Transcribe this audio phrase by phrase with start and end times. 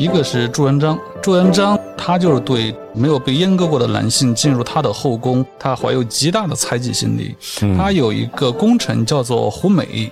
[0.00, 7.36] 一个是朱元璋，朱元璋他就是对没有被阉割过的男性进入他的后宫，他怀有极大的猜忌心理。
[7.76, 10.10] 他有一个功臣叫做胡美，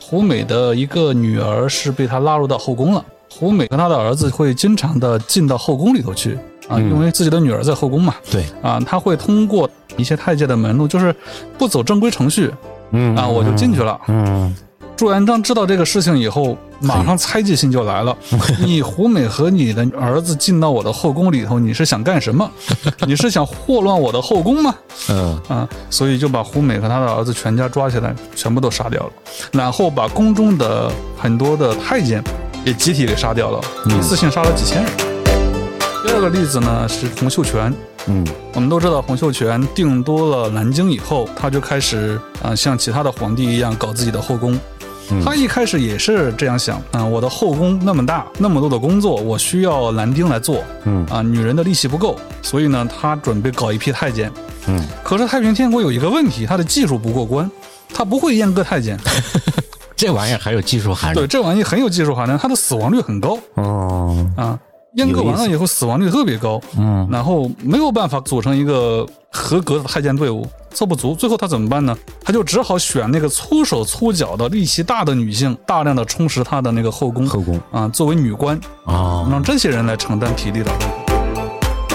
[0.00, 3.04] 胡美的一个女儿是被他拉入到后宫了。
[3.30, 6.36] 胡美和他的儿子会经常的进到后宫里头去
[6.66, 8.16] 啊，因为自己的女儿在后宫嘛。
[8.28, 11.14] 对啊，他会通过一些太监的门路，就是
[11.56, 12.52] 不走正规程序，
[12.90, 14.00] 嗯啊，我就进去了。
[14.08, 14.52] 嗯，
[14.98, 18.16] 朱元璋知道这个事情以后，马上猜忌心就来了。
[18.66, 22.50] 你胡美和你的儿子进到我的后宫里头，你是想干什么？
[23.06, 24.74] 你是想祸乱我的后宫吗？
[25.08, 29.12] 嗯啊，所以就把胡美和他的儿子全家抓起来，全部都杀掉了，
[29.52, 32.20] 然后把宫中的很多的太监
[32.64, 34.92] 也集体给杀掉了，一次性杀了几千人。
[36.04, 37.72] 第二个例子呢是洪秀全，
[38.08, 44.58] 嗯我们都知道，洪秀全定都了南京以后，他就开始啊、像其他的皇帝一样搞自己的后宫。
[45.24, 51.04] 他一开始也是这样想啊、我的后宫那么大，那么多的工作，我需要男丁来做，嗯。
[51.06, 54.30] 啊，女人的力气不够，所以呢，他准备搞一批太监。
[54.66, 57.50] 嗯，可是太平天国有一个问题，他的技术不过关，
[57.92, 58.98] 他不会阉割太监。
[59.96, 61.14] 这玩意儿还有技术含量。
[61.14, 63.38] 对，这玩意很有技术含量，它的死亡率很高。
[63.54, 64.58] 哦，啊。
[64.96, 67.06] 阉割完了以后，死亡率特别高，嗯。
[67.10, 71.14] 然后没有办法组成一个合格的太监队伍，凑不足。
[71.14, 71.96] 最后他怎么办呢？
[72.24, 80.97] 他就只好选那个粗手粗脚的、力气大的女性，大量的充实他的那个后宫后宫啊，作为女官，哦，让这些人来承担体力的。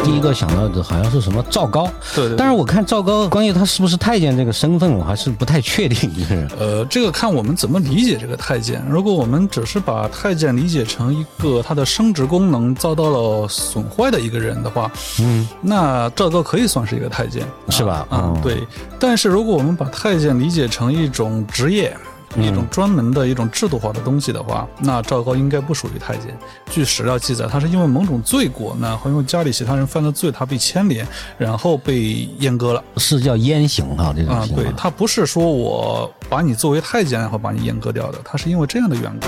[0.04, 2.36] 第一个想到的好像是什么赵高，对对。
[2.36, 6.14] 但是我看赵高关于他是不是太监这个身份，我还是不太确定。
[6.14, 8.86] 就是呃，这个看我们怎么理解这个太监。
[8.90, 18.66] 如果我们只是把太监理解成一个他的生殖功能遭到了损坏的一个人的话，嗯，那赵高可以算是一个太监，是吧啊、哦对。
[19.00, 21.96] 但是如果我们把太监理解成一种职业，
[22.38, 26.36] 一种专门的一种制度化的东西的话，那赵高应该不属于太监。
[26.70, 32.84] 据史料记载，他是因为某种罪过，那或因为家里其他人犯了罪，他被牵连，然后被阉割了。
[32.98, 34.62] 是叫阉刑哈，这种啊，刑罚。
[34.63, 39.28] 对他不是说我把你作为太监然后把你阉割掉的，他是因为这样的缘故。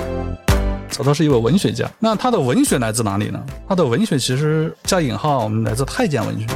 [0.89, 3.39] 曹操是一位文学家，那他的文学来自哪里呢？
[3.67, 6.47] 他的文学其实加引号，我们来自太监文学。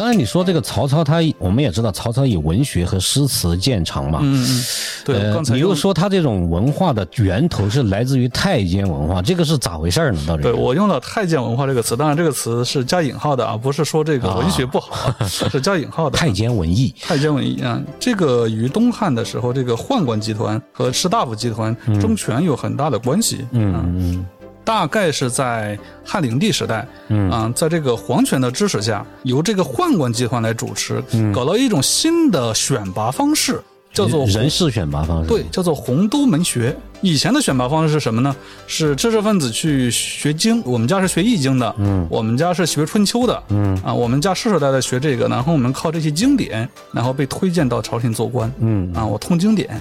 [0.00, 4.20] 刚才你说这个曹操，他我们也知道曹操以文学和诗词见长嘛。
[4.22, 4.64] 嗯嗯，
[5.04, 10.20] 对，呃刚才你又说他这种文化的源头是来自于太监文化，这个是咋回事儿呢？
[10.26, 10.44] 到底？
[10.44, 16.16] 对我用了“太监文化”这个词，当然这个词是加引号的啊，不是说这个文学不好，啊、 是加引号的。
[16.16, 16.94] 太监文艺。
[17.02, 23.44] 太监文艺啊，这个与东汉的时候这个宦官集团和士大夫集团争权有很大的关系。
[23.50, 24.26] 嗯嗯
[24.64, 33.60] 大概是在汉灵帝时代，嗯啊，在这个皇权的支持下，由这个宦官集团来主持，搞到一种新的选拔方式，
[33.92, 35.28] 叫做人事选拔方式。
[35.28, 36.76] 对，叫做洪都门学。
[37.02, 38.36] 以前的选拔方式是什么呢？
[38.66, 49.80] 是知识分子去学经，我们家是学易经的，嗯，我们家是学春秋的，嗯啊，我们家世世代代学这个，然后我们靠这些经典，然后被推荐到朝廷做官，嗯啊，我通经典。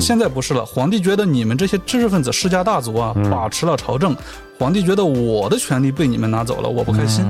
[0.00, 4.16] 现在不是了，皇帝觉得你们这些知识分子、世家大族啊，把持了朝政，
[4.58, 7.24] 皇帝觉得我的权利被你们拿走了，我不开心，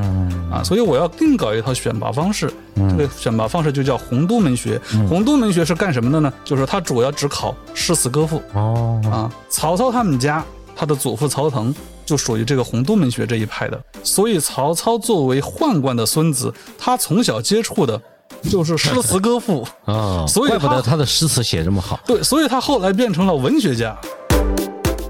[0.50, 2.52] 啊，所以我要另搞一套选拔方式。
[2.74, 4.80] 这个选拔方式就叫洪都门学。
[5.08, 6.32] 洪都门学是干什么的呢？
[6.44, 9.30] 就是它主要只考诗词歌赋哦，啊。
[9.48, 10.44] 曹操他们家，
[10.74, 11.74] 他的祖父曹腾
[12.04, 18.00] 就属于这个洪都门学这一派的，所以曹操作为宦官的孙子，他从小接触的
[18.48, 19.66] 就是诗词歌赋。
[19.84, 22.00] 哦， 所以怪不得他他的诗词写这么好。
[22.06, 23.96] 对，所以他后来变成了文学家。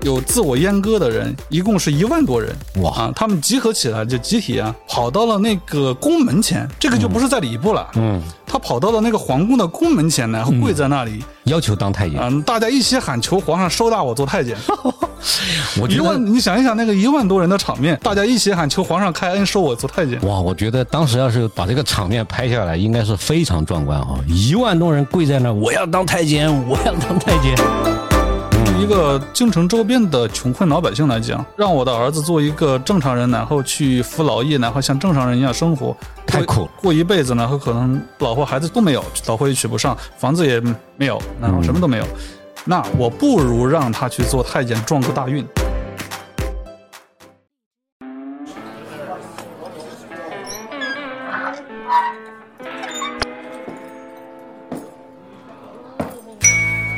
[0.03, 2.55] 有自我阉割的人，一共是一万多人。
[2.77, 7.91] 哇啊，他们集合起来就集体啊，跑到了那个宫门前，这个就不是在礼部了。
[7.97, 12.21] 嗯，他跑到了那个皇宫的宫门前，然后跪在那里，要求当太监。
[12.21, 14.57] 啊，大家一起喊求皇上收纳我做太监。
[15.81, 20.21] 我觉得一万，你想一想那个一万多人的场面，大家一起喊求皇上开恩收我做太监。
[20.23, 24.19] 哇，我觉得当时要是把这个场面拍下来，应该是非常壮观啊！
[24.27, 27.55] 一万多人跪在那，我要当太监， 我要当太监。
[28.65, 35.97] 对一个京城周边的穷困老百姓来讲，让我的儿子做一个正常人，然后去服劳役，然后像正常人一样生活，
[36.27, 40.61] 太苦了过一辈子，然后可能老婆孩子都没有，老婆也娶不上，房子也
[40.97, 42.05] 没有，然后什么都没有，
[42.69, 45.47] 那我不如让他去做太监，撞个大运。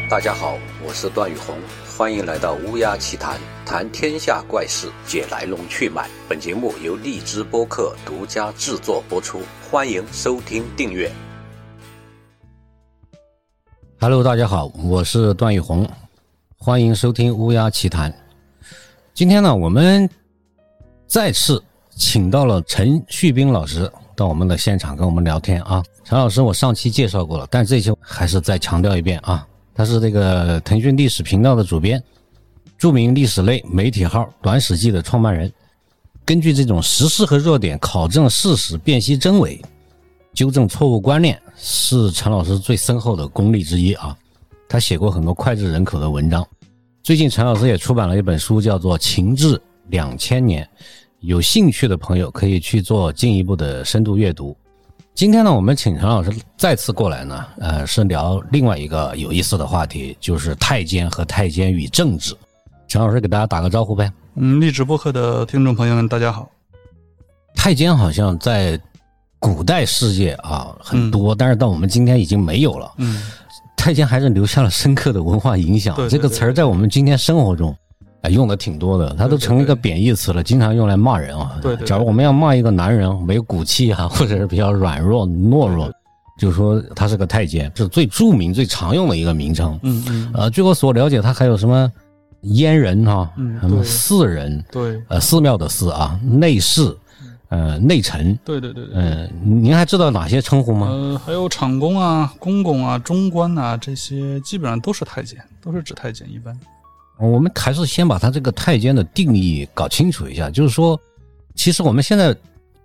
[0.09, 1.55] 大家好，我是段宇红，
[1.99, 6.09] 欢迎来到乌鸦奇谈，谈天下怪事，解来龙去脉。
[6.27, 11.13] 本节目由荔枝播客独家制作播出，欢迎收听订阅。
[14.01, 15.85] Hello，大家好，我是段玉红，
[16.57, 18.15] 欢迎收听乌鸦奇谈。
[19.13, 20.09] 今天呢，我们
[21.09, 21.61] 再次
[21.97, 25.83] 请到了陈旭斌老师到我们的现场跟我们聊天啊。
[26.05, 32.01] 陈老师，我上期介绍过了，但这期还是再强调一遍啊，他是这个腾讯历史频道的主编，
[32.79, 35.53] 著名历史类媒体号《短史记》的创办人。
[36.25, 39.61] 根据这种时事和热点考证事实、辨析真伪、
[40.39, 44.17] 纠正错误观念，是陈老师最深厚的功力之一啊。
[44.69, 46.47] 他写过很多脍炙人口的文章。
[47.03, 50.63] 最近，陈老师也出版了一本书，叫做《情志两千年》，
[51.19, 54.57] 有兴趣的朋友可以去做进一步的深度阅读。
[55.13, 62.33] 今天呢，我们请陈老师再次过来呢，呃，是聊另外一个有意思的话题，就是太监和太监与政治。
[62.87, 64.09] 陈老师给大家打个招呼呗。
[64.37, 66.49] 嗯，励志播客的听众朋友们，大家好。
[67.57, 68.81] 太监好像在
[69.39, 72.91] 古代世界啊很多，但是到我们今天已经没有了。
[72.99, 73.23] 嗯。
[73.77, 75.97] 太监还是留下了深刻的文化影响。
[76.09, 77.75] 这个词儿在我们今天生活中，
[78.23, 79.15] 哎，用的挺多的。
[79.17, 81.57] 它都成了一个贬义词了，经常用来骂人啊。
[81.63, 81.77] 对。
[81.87, 85.89] 假如我们要骂一个男人没有骨气啊， 或者是比较软弱懦弱，
[86.41, 89.79] 就说他是个太监，是最著名、最常用的一个名称。
[89.85, 90.31] 嗯嗯。
[90.35, 91.91] 呃，据我所了解，他还有什么
[92.43, 93.31] 阉人哈，
[93.61, 96.95] 什么寺人，对，呃，寺庙的寺啊，内侍。
[97.51, 100.89] 呃，内臣，对对对对，嗯，您还知道哪些称呼吗？
[100.89, 106.31] 呃，还有厂工啊、公公啊、中官啊，这些基本上都是太监，都是指太监。
[106.31, 106.55] 一般，
[107.19, 110.51] 我们还是先把他这个太监的定义搞清楚一下。
[110.51, 111.01] 就是说，
[111.55, 112.37] 其实我们现在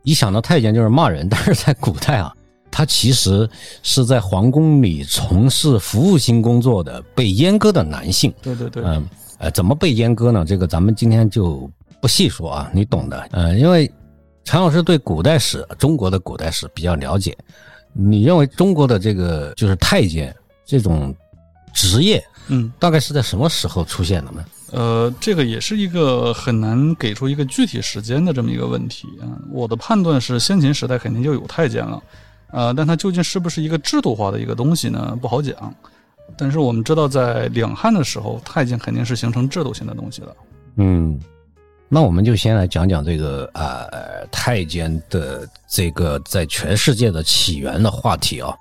[0.04, 2.34] 一想到太监就是骂人，但是在古代啊，
[2.72, 3.50] 他其实
[3.82, 8.34] 是在皇宫里从事服务性工作的被阉割的男性。
[8.42, 9.06] 对对对，嗯，
[9.40, 10.46] 呃，怎么被阉割呢？
[10.48, 11.70] 这个咱们今天就
[12.00, 13.28] 不细说啊，你懂的。
[13.32, 13.92] 呃，因为。
[14.44, 17.36] 陈老师对古代史，中国的古代史比较了解。
[17.94, 20.36] 你认为中国的这个就是太监
[20.66, 21.16] 这种
[21.74, 24.46] 职业，嗯，大概是在什么时候出现的呢？
[24.72, 29.30] 呃，这个也是一个很难给出一个具体时间的这么一个问题啊。
[29.52, 32.04] 我的判断是，先秦时代肯定就有太监了，
[32.52, 35.18] 呃，但它究竟是不是一个制度化的一个东西呢？
[35.22, 35.74] 不好讲。
[36.36, 40.36] 但是我们知道，在两汉的时候，太监肯定是形成制度性的东西了。
[40.78, 41.20] 嗯。
[41.94, 48.52] 那我们就先来讲讲这个呃太监的这个在全世界的起源的话题啊。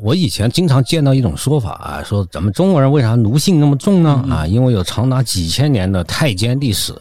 [0.00, 4.24] 我以前经常见到一种说法啊，说咱们中国人为啥奴性那么重呢？
[4.28, 6.92] 啊，因为有长达几千年的太监历史，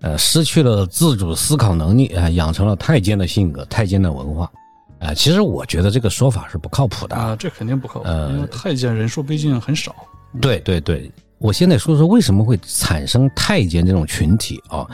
[0.00, 4.50] 呃，失去了自主思考能力啊，养成了太监的性格、太监的文化。
[4.98, 9.94] 啊，其实我觉得这个说法是不靠谱的啊，这肯定不靠谱，因为太监人数毕竟很少。
[10.40, 11.08] 对对对。
[11.38, 14.86] 我现在说说为什么会产生太监这种群体啊？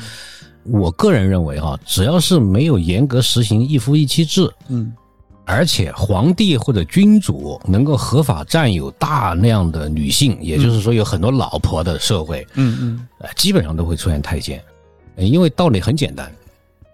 [0.64, 4.90] 我个人认为啊，只要是没有严格实行一夫一妻制，嗯，
[5.44, 13.06] 而且皇帝或者君主能够合法占有大量的女性，也就是说有很多老婆的社会，嗯嗯，
[13.36, 14.62] 基本上都会出现太监，
[15.16, 16.32] 因为道理很简单，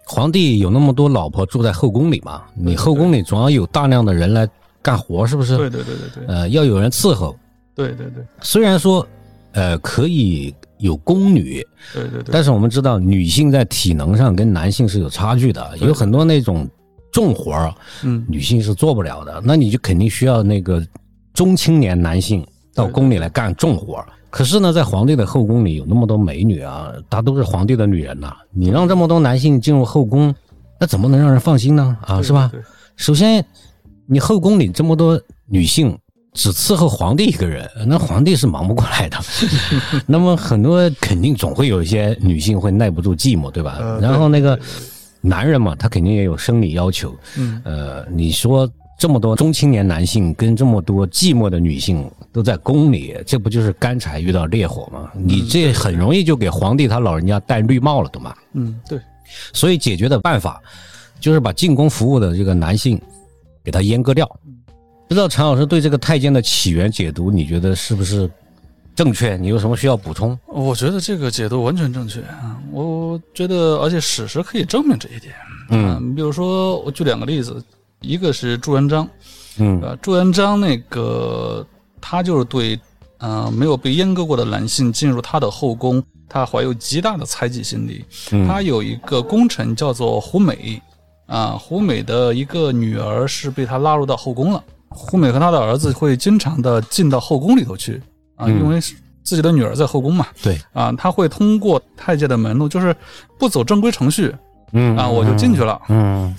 [0.05, 4.49] 皇帝有那么多老婆住在后宫里嘛，你后宫里总要有大量的人来
[4.82, 5.56] 干活，是不是？
[5.56, 7.37] 对对对对对，呃，要有人伺候，
[7.75, 9.06] 对对对，虽然说。
[9.52, 16.69] 呃，可以有宫女，对对对，但是我们知道女性在体能上跟男性是有差距的，有很多那种
[17.12, 17.75] 重活儿，
[18.05, 20.85] 嗯，女性是做不了的，那你就肯定需要那个
[21.35, 24.06] 中青年男性到宫里来干重活儿。
[24.31, 30.32] 可是呢，在皇帝的后宫里有那么多美女啊，她都是皇帝的女人呐，你让这么多男性进入后宫，
[30.79, 31.97] 那怎么能让人放心呢？
[32.02, 32.50] 啊，是吧？
[32.95, 33.45] 首先，
[34.07, 35.99] 你后宫里这么多女性。
[36.32, 39.18] 只伺候皇帝一个人，那皇帝是忙不过来的。
[40.06, 43.99] 那么很多肯定总会有一些女性会耐不住寂寞，对吧？
[44.00, 44.58] 然后那个
[45.20, 47.14] 男人嘛，他肯定也有生理要求。
[47.37, 55.10] 嗯，呃，你说这么多中青年男性跟这么多寂寞的女性都在宫里，这不就是干柴遇到烈火吗？
[55.14, 58.34] 你这很容易就给皇帝他老人家戴绿帽了，懂吗？
[58.52, 58.99] 嗯，对。
[59.52, 60.60] 所以解决的办法
[61.20, 63.00] 就是把进宫服务的这个男性
[63.64, 64.28] 给他阉割掉。
[65.11, 68.31] 不知道陈老师对这个太监的起源解读，你觉得是不是
[68.95, 69.37] 正确？
[69.37, 70.38] 你有什么需要补充？
[70.47, 72.57] 我觉得这个解读完全正确啊！
[72.71, 75.35] 我觉得，而且史实可以证明这一点。
[75.71, 77.61] 嗯，你比如说，我举两个例子，
[78.02, 79.09] 一个是朱元璋，
[79.59, 81.67] 嗯，朱元璋那个
[82.00, 82.79] 他就是对，
[83.19, 88.05] 呃，没有被阉割过的男性进入他的后宫，他怀有极大的猜忌心理。
[88.47, 90.81] 他有一个功臣叫做胡美，
[91.26, 94.62] 啊，胡美的一个女儿是被他拉入到后宫了。
[94.90, 98.00] 胡美和他的儿子会经常的进到后宫里头去
[98.37, 98.80] 啊，因为
[99.23, 100.26] 自己的女儿在后宫嘛。
[100.42, 102.94] 对啊，他会通过太监的门路，就是
[103.38, 104.35] 不走正规程序，
[104.73, 105.80] 嗯啊，我就进去了。
[105.88, 106.35] 嗯，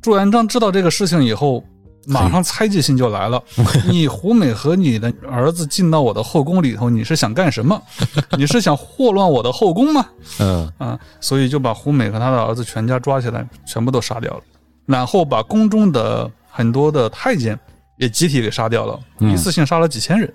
[0.00, 1.62] 朱元璋知道这个事情以后，
[2.06, 3.42] 马上猜忌心就来了。
[3.90, 7.80] 你胡美和你的儿子进到我的后宫里头，你是想干什么？
[8.38, 10.06] 你是想祸乱我的后宫吗？
[10.38, 14.40] 嗯啊，所以就把胡美和他的儿子全家抓起来，全部都杀掉了，
[14.86, 17.58] 然后把宫中的很多的太监
[18.00, 20.34] 也集体给杀掉了，一次性杀了几千人。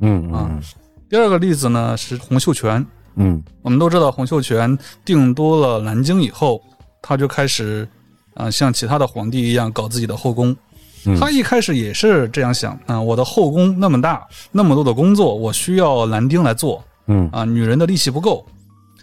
[0.00, 0.60] 嗯啊嗯
[1.10, 2.84] 第二个例子呢是洪秀全，
[3.16, 6.60] 嗯我们都知道洪秀全定都了南京以后，
[7.02, 7.86] 他就开始
[8.34, 10.56] 啊、像其他的皇帝一样搞自己的后宫。
[11.04, 18.46] 嗯他一开始也是这样想啊，我的后宫那么大，那么多的工作，我需要男丁来做嗯啊，女人的力气不够，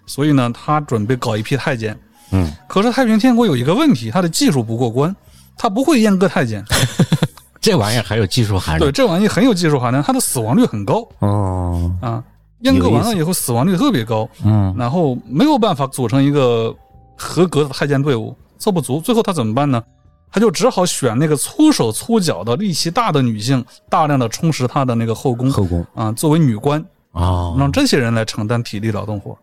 [0.07, 1.95] 所以呢，他准备搞一批太监。
[2.31, 5.15] 嗯，可是太平天国有一个问题，他的技术不过关，
[5.55, 6.65] 他不会阉割太监。
[7.61, 12.23] 这玩意儿还有技术含量对，这玩意很有技术含量，它的死亡率很高哦，啊，
[12.63, 14.27] 阉割完了以后死亡率特别高。
[14.43, 16.73] 嗯然后没有办法组成一个
[17.17, 18.99] 合格的太监队伍，凑不足。
[19.01, 19.83] 最后他怎么办呢？
[20.31, 26.79] 他就只好选那个粗手粗脚的、力气大的女性，大量的充实他的那个后宫后宫啊，作为女官，
[27.13, 29.35] 哦，让这些人来承担体力劳动活。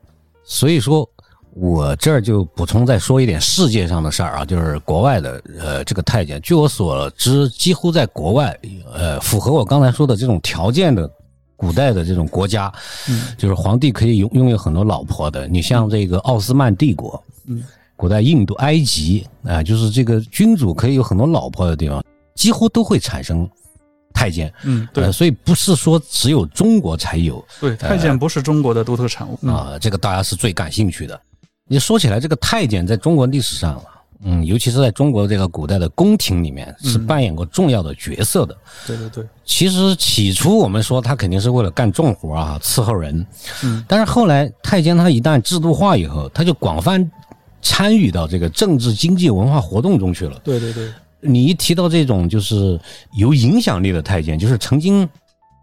[0.44, 1.08] 所以说，
[1.56, 8.56] 我这儿就补充再说一点世界上的事儿啊，就是国外的呃这个太监，据我所知，几乎在国外
[8.94, 11.10] 呃符合我刚才说的这种条件的。
[11.58, 12.70] 古代的这种国家，
[13.08, 15.48] 嗯就是皇帝可以拥拥有很多老婆的。
[15.48, 17.64] 你像这个奥斯曼帝国，嗯，
[17.96, 23.48] 古代印度、埃及啊、就是这个君主可以有很多老婆的地方，几乎都会产生
[24.12, 24.52] 太监。
[24.64, 31.18] 嗯，对呃，所以不是说只有中国才有，对，太监不是中国的独特产物啊、这个大家是最感兴趣的。
[31.68, 33.82] 你说起来，这个太监在中国历史上，
[34.22, 38.56] 嗯，尤其是在中国这个古代的宫廷里面，是扮演过重要的角色的。
[38.86, 43.26] 对对对，其实起初我们说他肯定是为了干重活啊，伺候人，
[43.64, 47.10] 嗯，但是后来太监他一旦制度化以后，他就广泛
[47.60, 50.40] 参与到这个政治、经济、文化活动中去了。
[50.44, 50.88] 对对对，
[51.20, 52.80] 你一提到这种就是
[53.18, 55.08] 有影响力的太监，就是曾经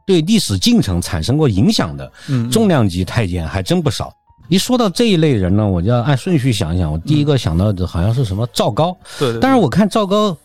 [0.06, 4.14] 对历史进程产生过影响的，嗯，重量级太监还真不少。
[4.50, 6.92] 一说到这一类人呢，我就要按顺序想一想。
[6.92, 10.36] 我第一个想到的好像是什么赵高，对对，但是我看赵高，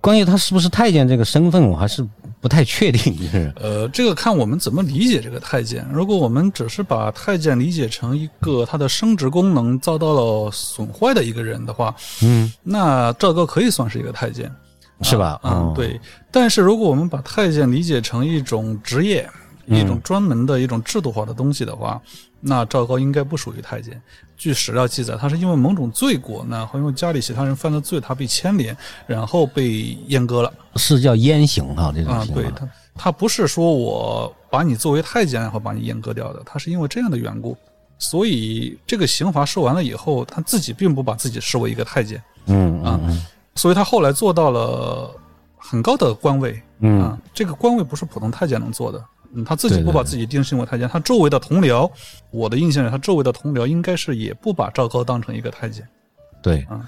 [0.00, 2.06] 关于他是不是太监这个身份，我还是
[2.40, 3.16] 不太确定。
[3.16, 5.84] 就是呃，这个看我们怎么理解这个太监。
[5.90, 14.50] 如果我们只是把太监理解成一个他的生殖功能遭到了损坏的一个人的话，嗯，那赵高可以算是一个太监，
[15.00, 15.40] 是吧？
[15.42, 15.98] 嗯哦，对。
[16.30, 19.28] 但是如果我们把太监理解成一种职业，
[19.66, 22.00] 嗯一种专门的一种制度化的东西的话，
[22.40, 24.00] 那赵高应该不属于太监。
[24.36, 28.76] 据史料记载，他是因为某种罪过，然后因为家里其他人犯了罪，他被牵连，
[29.06, 32.24] 然后被阉割了是叫阉刑啊，这种啊。
[32.24, 32.40] 刑罚。
[32.42, 37.56] 对他，他不是说我把你作为太监然后把你阉割掉的，他是因为这样的缘故。
[37.98, 43.00] 所以这个刑罚受完了以后，他自己并不把自己视为一个太监，嗯啊
[43.54, 45.10] 所以他后来做到了
[45.56, 49.02] 很高的官位，嗯啊，这个官位不是普通太监能做的。
[49.34, 51.90] 嗯，他自己不把自己定性为太监，他周围的同僚，
[52.30, 55.86] 我的印象里，他周围的同僚应该是也不把赵高当成一个太监。
[56.42, 56.80] 对嗯，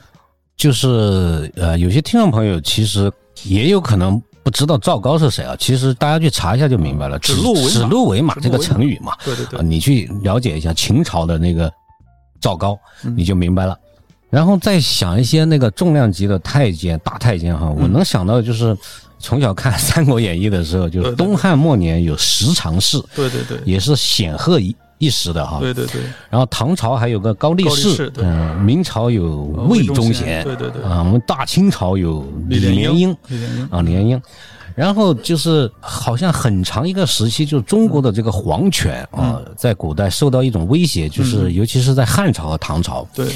[0.57, 3.11] 就是呃，有些听众朋友其实
[3.45, 5.57] 也有可能不知道赵高是谁啊。
[5.59, 11.73] 其实大家去查一下就明白了，指鹿为马指鹿为马这个成语嘛，对对对啊，，你去了解一下秦朝的那个
[12.40, 13.78] 赵高，嗯你就明白了。
[14.30, 18.76] 然后再想一些那个重量级的太监、大太监哈，我嗯能想到的就是
[19.18, 25.58] 从小看《三国演义》的时候，就是东汉末年有十常侍，对对对，也是显赫一一时的哈。
[25.60, 33.68] 对对对，然后唐朝还有个高力士嗯，明朝有魏忠贤，对对对，啊，我们大清朝有李莲莲英，李莲英。
[33.70, 34.22] 啊，李莲英。
[34.75, 43.26] 然后就是好像很长一个时期，就是中国的这个皇权啊，在古代受到一种威胁，就是尤其是在汉朝和唐朝，对。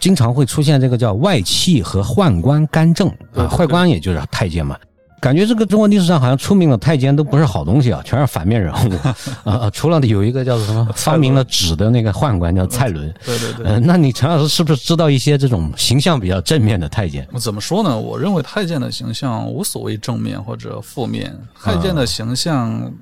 [0.00, 4.76] 经常会出现这个叫外戚和宦官干政啊，宦官也就是太监嘛。
[5.20, 8.94] 感觉这个中国历史上好像出名的太监都不是好东西啊，全是反面人物
[9.44, 9.70] 啊啊！
[9.70, 13.66] 除了有一个叫做什么发明了纸的那个宦官叫蔡伦，对对对。
[13.66, 17.26] 呃，那你陈老师是不是知道一些这种形象比较正面的太监？
[17.38, 17.98] 怎么说呢？
[17.98, 22.92] 我认为太监的形象无所谓正面或者负面，太监的形象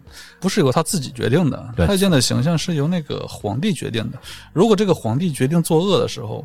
[0.41, 4.19] 不是由他自己决定的，对太监的形象是由那个皇帝决定的。
[4.53, 6.43] 如果这个皇帝决定作恶的时候，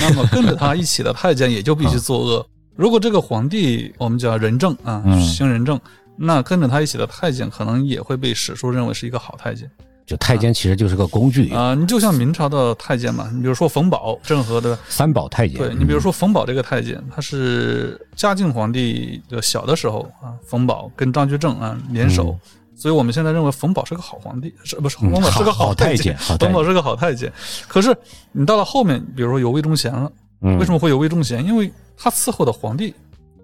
[0.00, 2.46] 那么跟着他一起的太监也就必须作恶。
[2.74, 5.78] 如果这个皇帝我们叫仁政啊，嗯行仁政，
[6.16, 9.70] 那跟着他一起的太监可能也会被史书认为是一个好太监
[10.04, 11.74] 就太监其实就是个工具，啊。
[11.74, 15.56] 你就像明朝的太监嘛，你比如说冯保，郑和的三宝太监。
[15.56, 22.36] 对你比如说冯保这个太监，他是嘉靖皇帝的小的时候啊，冯保跟张居正啊联手，
[22.74, 24.96] 所以我们现在认为冯保是个好皇帝，是不是？
[25.02, 27.32] 嗯冯保是个好太太监好太监冯保是个好太监。
[27.68, 27.96] 可是
[28.32, 30.10] 你到了后面，比如说有魏忠贤了，
[30.42, 31.44] 嗯为什么会有魏忠贤？
[31.44, 32.94] 因为他伺候的皇帝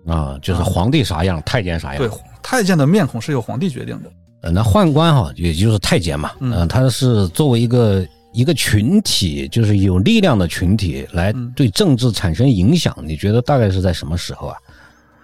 [0.07, 1.99] 啊，就是皇帝啥样，太监啥样。
[1.99, 2.11] 对，
[2.43, 4.11] 太监的面孔是由皇帝决定的。
[4.43, 12.97] 呃，那宦官哈，也就是太监嘛，嗯、他是作为一个一个群体，就是有力量的群体，来对政治产生影响。
[13.03, 14.57] 你觉得大概是在什么时候啊？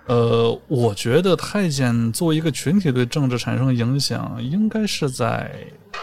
[0.06, 5.50] 呃，我觉得太监作为一个群体对政治产生影响，应该是在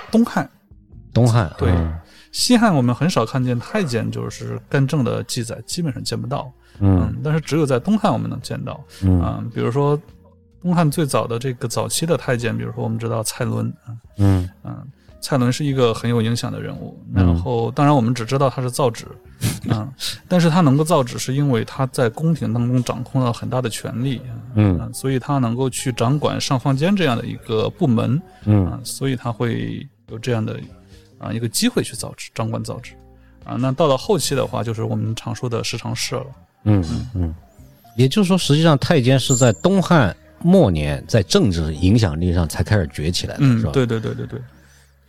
[0.10, 0.50] 东汉。
[1.14, 1.70] 东汉对，
[2.32, 6.52] 西汉我们很少看见太监就是干政的记载，基本上见不到。
[6.80, 8.84] 嗯，但是只有在东汉我们能见到。
[9.04, 10.00] 嗯，比如说。
[10.64, 13.74] 东汉最早的这个早期的太监，比如说我们知道蔡伦，
[14.20, 14.78] 嗯嗯，
[15.20, 16.96] 蔡伦是一个很有影响的人物。
[17.12, 19.08] 然后，当然我们只知道他是造纸，
[19.68, 19.92] 嗯，
[20.28, 24.22] 但是他能够造纸，是因为他在宫廷当中掌控了很大的权力，
[24.54, 30.60] 嗯，所以他能够去掌管上方间这样的一个部门，嗯，所以他会有这样的
[31.22, 32.94] 啊一个机会去造纸，掌管造纸，
[33.46, 36.26] 啊，那到了后期的话，就是我们常说的十常侍了，
[36.64, 37.36] 嗯嗯嗯，
[37.96, 40.14] 也就是说，实际上太监是在东汉。
[40.44, 43.70] 末年在政治影响力上才开始崛起来的，是吧？
[43.72, 44.40] 对对对对对。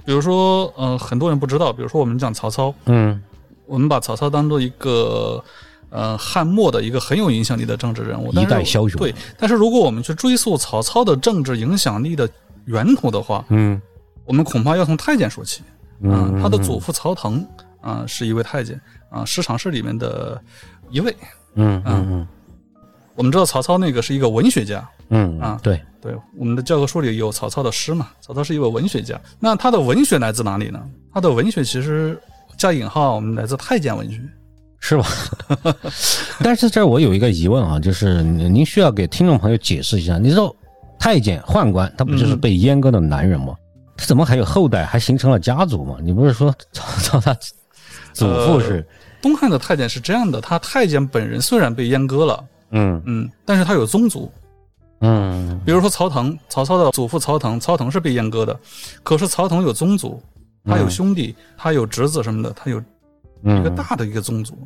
[0.05, 3.19] 比如说，呃，很多人不知道，比如说我们讲曹操，嗯，
[3.65, 5.43] 我们把曹操当做一个
[5.89, 8.99] 呃汉末的一个很有影响力的政治人物，一代枭雄。
[8.99, 12.29] 对，但是如果我们去追溯曹操的政治影响力的
[12.67, 13.81] 源头的话，嗯，
[14.27, 15.63] 我们恐怕要从太监说起。
[16.03, 17.47] 嗯，他的祖父曹腾
[17.81, 18.81] 啊是一位太监
[19.11, 20.41] 啊，十常侍里面的
[20.91, 21.15] 一位。
[21.55, 22.29] 嗯嗯嗯。
[23.15, 24.89] 我们知道曹操那个是一个文学家。
[25.15, 28.09] 嗯啊，对对，我们的教科书里有曹操的诗嘛？
[28.23, 30.83] 曹操是一位文学家，那他的文学来自哪里呢？
[31.13, 32.19] 他的文学其实
[32.57, 34.19] 加引号，我们来自太监文学，
[34.81, 35.07] 是吧？
[36.43, 40.55] 但是这儿我有一个疑问啊，就是您需要给听众朋友解释一下，你知道
[40.99, 43.55] 太监宦官他不就是被阉割的男人吗？
[44.03, 45.97] 他怎么还有后代，还形成了家族嘛？
[46.03, 47.33] 你不是说 曹操他
[48.13, 48.85] 祖父是
[49.23, 54.31] 东汉的太监是这样的，他太监本人虽然被阉割了，嗯嗯，但是他有宗族。
[55.03, 58.59] 嗯，比如说曹腾，曹操的祖父曹腾，曹腾是被阉割的，
[59.05, 60.21] 可是曹腾有宗族，
[60.65, 62.79] 他有兄弟，他有侄子什么的，他有
[63.45, 64.59] 一个大的一个宗族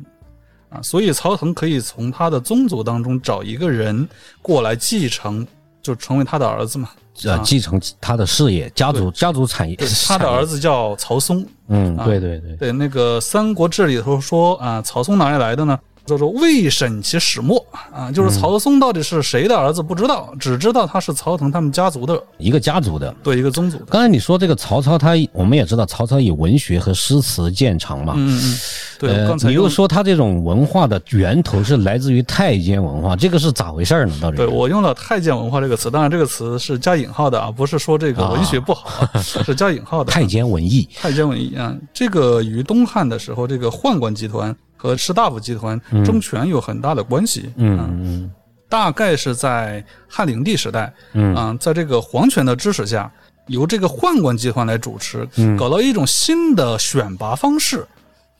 [0.69, 4.07] 啊，所以曹腾可以从他的宗族当中找一个人
[4.41, 5.45] 过来继承，
[5.79, 6.89] 就成为他的儿子嘛，
[7.25, 9.75] 啊，继承他的事业，家族家族产业。
[10.05, 15.79] 他的儿子叫曹嵩，嗯，对对对，对那个《三国志》里头说啊，曹嵩哪里来的呢？
[16.07, 23.77] 叫做未审其始末啊，就是曹嵩到底是谁的儿子不知道，只知道他是曹腾他们家族的一个家族的，对一个宗族。
[23.89, 28.57] 刚才你说这个曹操，他我们也知道曹操以文学和诗词见长嘛，嗯嗯，
[28.97, 29.49] 对。
[29.49, 34.15] 你又说他这种文化的源头是来自于太监文化，这个是咋回事呢？
[34.21, 34.37] 到底？
[34.37, 40.11] 对我用了太监文化这个词，当然这个词是加引号的啊，不是说这个文学不好， 是加引号的。
[40.11, 44.55] 太监文艺，太监文艺啊，这个于东汉的时候这个宦官集团。
[44.77, 47.51] 和士大夫集团争权有很大的关系。
[47.57, 48.31] 嗯嗯，
[48.69, 53.11] 大概是在汉灵帝时代，嗯，在这个皇权的支持下，
[53.47, 57.85] 由这个宦官集团来主持，搞到一种新的选拔方式，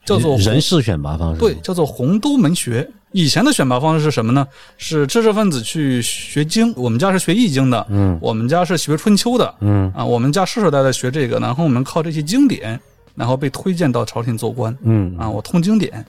[0.06, 1.40] 叫做人事选拔方式。
[1.40, 2.88] 对，叫做洪都门学。
[3.14, 4.46] 以前的选拔方式是什么呢？
[4.78, 12.78] 是知识分子去学经，我们家是学易经的，嗯，我们家是学春秋的，嗯啊，我们家世世代代学这个，然后我们靠这些经典，
[13.16, 16.06] 然后被推荐到朝廷做官，嗯啊，我通经典。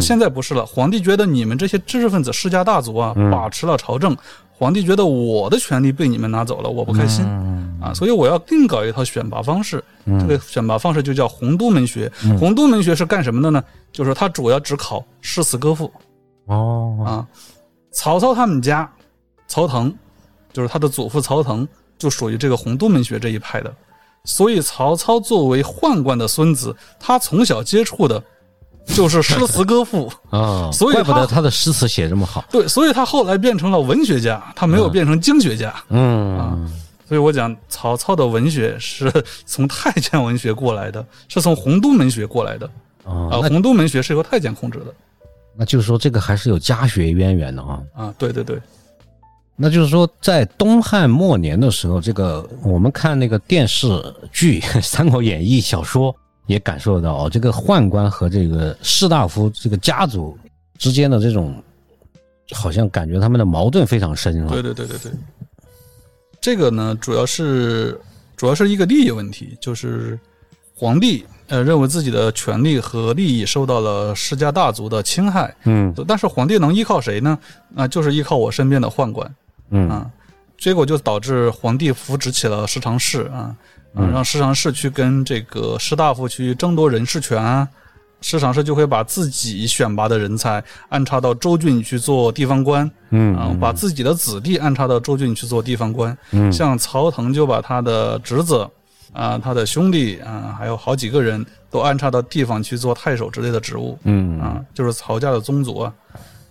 [0.00, 4.16] 现在不是了，皇帝觉得你们这些知识分子世家大族啊，把持了朝政，
[4.50, 7.24] 皇帝觉得我的权利被你们拿走了，我不开心
[7.80, 9.82] 啊，所以我要另搞一套选拔方式。
[10.04, 12.12] 这个选拔方式就叫洪都门学。
[12.38, 13.62] 洪都门学是干什么的呢？
[13.90, 15.90] 就是它主要只考诗词歌赋。
[16.46, 17.26] 哦啊，
[17.90, 18.90] 曹操他们家，
[19.46, 19.94] 曹腾，
[20.52, 21.66] 就是他的祖父曹腾，
[21.96, 23.72] 就属于这个洪都门学这一派的。
[24.24, 28.22] 所以曹操作为宦官的孙子，他从小接触的。
[28.86, 32.44] 就是诗词歌赋啊， 所以怪不得他的诗词写这么好。
[32.50, 35.72] 对，所以他后来变成了文学家，他没有变成经学家。
[35.88, 36.58] 嗯啊，
[37.08, 39.12] 所以我讲曹操的文学是
[39.46, 42.68] 从太监文学过来的，是从洪都门学过来的
[43.04, 43.30] 啊。
[43.48, 44.86] 洪都门学是由太监控制的，
[45.56, 47.80] 那就是说这个还是有家学渊源的啊。
[47.94, 48.60] 啊，对对对，
[49.54, 53.86] 那就是说在东汉末年的时候，这个我们看那个电视
[54.32, 56.14] 剧《三国演义》小说。
[56.50, 60.36] 也感受到哦，这个宦官和这个士大夫这个家族
[60.78, 61.54] 之间的这种，
[62.50, 64.48] 好像感觉他们的矛盾非常深，啊？
[64.50, 65.12] 对对对对对。
[66.40, 68.00] 这个呢，主要是
[68.36, 70.18] 主要是一个利益问题，就是
[70.74, 77.38] 皇帝呃认为自己的权利和利益受到了世家大族的侵害，嗯，但是皇帝能依靠谁呢？
[77.76, 79.34] 啊，就是依靠我身边的宦官，
[79.70, 80.10] 嗯啊，
[80.58, 83.54] 结果就导致皇帝扶植起了十常侍啊。
[83.94, 87.68] 嗯，让市常侍去跟这个士大夫去争夺人事权啊，
[88.20, 96.16] 市场是就会把自己选拔的人才安插到州郡去做地方官，嗯啊，把自己的子弟安插到州郡去做地方官。
[96.30, 98.68] 嗯，像曹腾就把他的侄子
[99.12, 103.98] 啊、他的兄弟啊，还有好几个人都安插到地方去做太守之类的职务。
[104.04, 105.92] 嗯啊，就是曹家的宗族啊，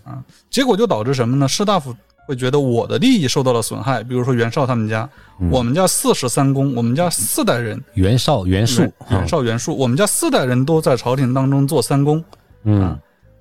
[0.04, 1.48] 啊，结果就导致什么呢？
[1.48, 1.96] 士大夫
[2.30, 5.10] 会觉得我的利益受到了损害，比如说袁绍他们家，
[5.50, 12.24] 我们家四十三公，我们家四代人，袁绍、袁术袁，绍、袁术，我们家四代人都在朝廷当中做三公，
[12.66, 12.96] 嗯。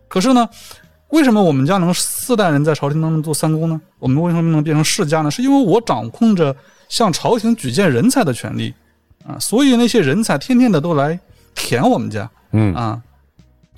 [0.09, 0.49] 可是呢，
[1.11, 3.79] 为什么我们家能四代人在朝廷当中做三公呢？
[3.99, 5.31] 我们为什么能变成世家呢？
[5.31, 6.57] 是因为我掌控着
[6.89, 8.73] 向朝廷举荐人才的权利
[9.27, 11.21] 啊，所以那些人才天天的都来
[11.55, 12.75] 填我们家嗯。
[12.75, 12.99] 啊。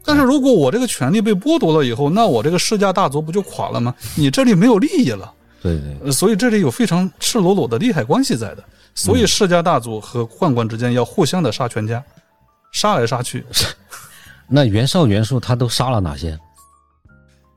[0.04, 3.94] 但是如果我这个权利被剥夺了以后，那我这个世家大族不就垮了吗？
[4.16, 5.32] 你这里没有利益了，
[5.62, 8.64] 对对，呃所以这里有非常赤裸裸的利害关系在的。
[8.94, 12.02] 所以世家大族和宦官之间要互相的杀全家，
[12.72, 13.44] 杀来杀去。
[14.48, 16.36] 那袁绍、袁术他都杀了哪些？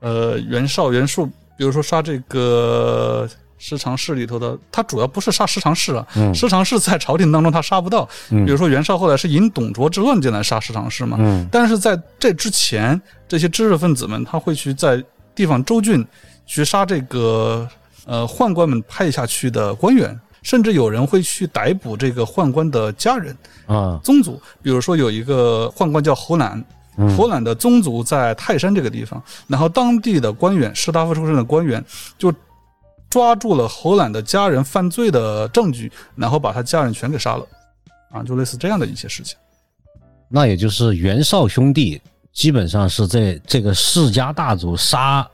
[0.00, 1.26] 呃，袁绍、袁术，
[1.58, 3.28] 比如说杀这个
[3.66, 8.06] 十常侍里头的，他主要不是杀十常侍啊，十常侍在朝廷当中他杀不到。
[8.28, 11.48] 比如说袁绍后来是引董卓之乱进来杀十常侍嘛，嗯。
[11.50, 15.02] 但是在这之前，这些知识分子们他会去在
[15.34, 16.06] 地方州郡
[16.44, 17.66] 去杀这个
[18.04, 23.34] 呃宦官们派下去的官员，甚至有人会去逮捕这个宦官的家人。
[23.64, 26.62] 啊，宗族，比如说有一个宦官叫侯览，
[27.16, 31.82] 侯览的宗族在泰山这个地方，然后当地的官员，士大夫出身的官员
[32.18, 32.30] 就
[33.14, 37.46] 抓住了侯览的家人犯罪的证据，然后把他家人全给杀了，
[38.10, 39.38] 啊，就类似这样的一些事情。
[40.28, 45.24] 那也就是袁绍兄弟基本上是这这个世家大族杀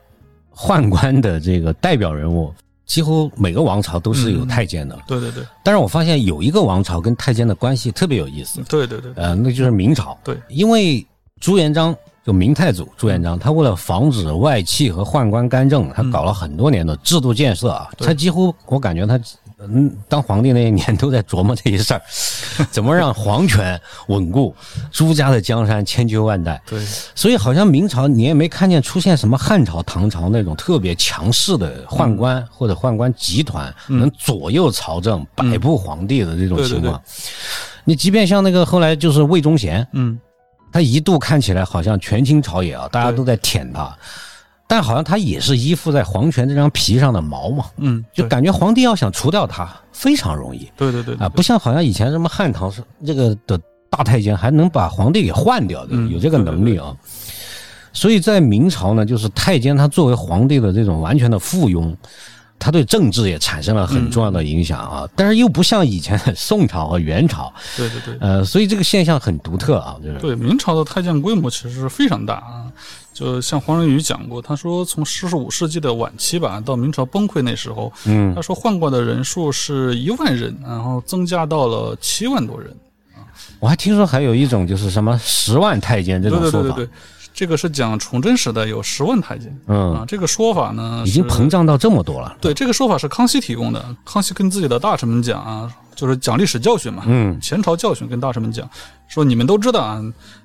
[0.55, 2.53] 宦官的这个代表人物，
[2.85, 4.95] 几乎每个王朝都是有太监的。
[5.07, 10.15] 对对对但是我发现有一个王朝跟太监的关系特别有意思，对对对，呃，那就是明朝。
[10.23, 11.03] 对因为
[11.39, 17.89] 朱元璋就明太祖朱元璋，他为了防止外戚和宦官干政，他搞了很多年的制度建设啊。
[17.97, 19.19] 他几乎我感觉他，
[19.59, 22.01] 嗯，当皇帝那一年都在琢磨这些事儿，
[22.69, 24.55] 怎么让皇权稳固，
[24.91, 26.61] 朱家的江山千秋万代。
[26.67, 26.85] 对。
[27.15, 37.01] 所以好像明朝你也没看见出现什么汉朝、唐朝那种特别强势的宦官、或者宦官集团能左右朝政、摆布皇帝的这种对对情况。
[37.83, 40.19] 你即便像那个后来就是魏忠贤，嗯，
[40.71, 43.95] 他一度看起来好像权倾朝野啊，大家都在舔他，
[44.67, 50.71] 但好像他也是依附在皇权这张皮上的毛嘛，嗯，就感觉皇帝要想除掉他非常容易。
[50.77, 56.95] 对对对啊，不像好像以前什么汉唐是这个的大太监还能把皇帝给换掉的，嗯有这个能力啊。
[57.93, 61.93] 所以在明朝呢，就是太监他作为皇帝的这种完全的附庸，
[62.61, 65.09] 他对政治也产生了很重要的影响啊。
[65.15, 68.15] 但是又不像以前宋朝和元朝，对对对。
[68.19, 72.71] 呃，所以这个现象很独特啊，就是对明朝的太监规模其实是非常大啊，
[73.11, 82.71] 就像黄仁宇讲过，他说从十五世纪的晚期吧，到明朝崩溃那时候，嗯他说宦官的人数是一万人，然后增加到了七万多人。
[83.59, 86.89] 我还听说还有一种就是什么十万太监这种说法，对对对对，
[87.33, 92.37] 这个是讲崇祯时代有十万太监嗯啊，这个说法呢已经膨胀到这么多了。
[92.41, 93.83] 对，这个说法是康熙提供的。
[94.05, 98.69] 康熙跟自己的大臣们讲啊，就是讲历史教训嘛，嗯，前朝教训跟大臣们讲，
[99.07, 100.01] 说你们都知道啊，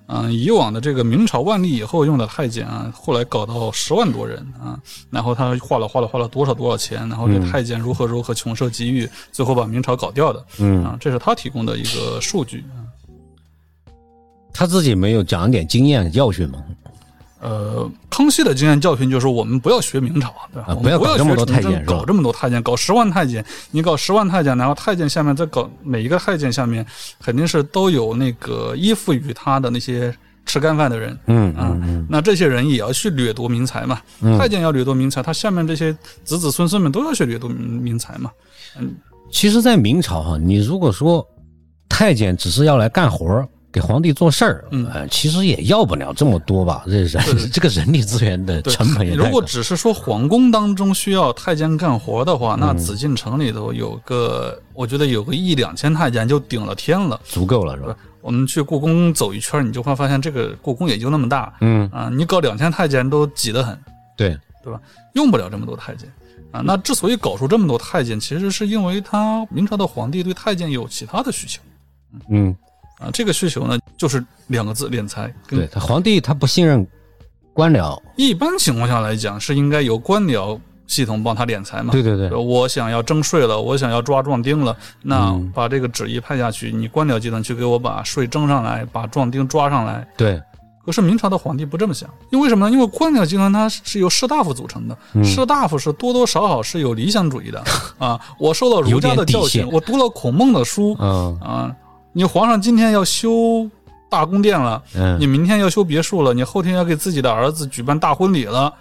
[0.07, 4.79] 嗯、以往的这个明朝万历以后用的太监啊，后来搞到十万多人啊，
[5.11, 12.87] 然后他花了花了花了多少多少钱，然后这太监如何如何穷奢极欲，最后把明朝搞掉的，嗯啊，这是他提供的一个数据啊。
[14.57, 16.65] 他自己没有讲一点经验教训吗？
[17.39, 20.75] 呃，康熙的经验教训就是我们不要学明朝啊，对吧？
[20.75, 26.85] 不不要搞这么学多太监搞这么多太监，搞十万太监，你搞十万太监，然后太监下面再搞每一个太监下面
[27.23, 30.13] 肯定是都有那个依附于他的那些
[30.47, 31.77] 吃干饭的人，嗯啊，
[32.09, 34.01] 那这些人也要去掠夺民财嘛，
[34.39, 35.93] 太监要掠夺民财，他下面这些
[36.25, 38.31] 子子孙孙们都要去掠夺民民财嘛，
[38.79, 38.95] 嗯。
[39.31, 41.25] 其实，在明朝哈，你如果说
[41.89, 46.83] 太监只是要来干活儿给皇帝做事儿，嗯呃，其实也要不了这么多吧？
[46.87, 57.21] 这人 这个人力资源的，成本也如果只是说皇宫当中需要太监干活的话，嗯那紫禁城里头有个，我觉得有个一两千太监就顶了天了。
[57.27, 57.95] 足够了，是吧？
[58.23, 63.79] 我们去故宫走一圈，你就会发现这个故宫也就那么大，嗯，啊，你搞两千太监都挤得很，
[64.17, 64.31] 对，
[64.65, 64.81] 对吧？
[65.13, 66.11] 用不了这么多太监
[66.51, 66.63] 啊。
[66.65, 71.61] 那之所以搞出这么多太监，其实是因为他明朝的皇帝对太监有其他的需求
[72.31, 72.57] 嗯，
[72.99, 73.11] 啊。
[73.13, 75.33] 这个需求呢，就是两个字：敛财。
[75.49, 76.87] 对他皇帝他不信任
[77.53, 81.91] 官僚，一般情况下来讲，是应该由官僚系统帮他敛财嘛。
[81.91, 90.41] 对对对，我想要征税了，我想要抓壮丁了，那嗯把这个旨意派下去，你官僚集团去给我把税征上来，把壮丁抓上来，对，
[90.85, 92.73] 可是明朝的皇帝不这么想，因为什么呢？
[92.73, 97.65] 因为官僚集团它是由士大夫组成的，士大夫是多多少少是有理想主义的
[97.99, 98.21] 啊。
[98.39, 101.75] 我受了儒家的教训，我读了孔孟的书，嗯啊，
[102.17, 103.69] 你皇上今天要修
[104.09, 108.73] 大宫殿了，嗯你明天要修别墅了，你后天要给自己的儿子举办大婚礼了，